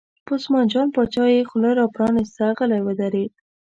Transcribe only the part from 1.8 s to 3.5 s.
پرانسته، غلی ودرېد.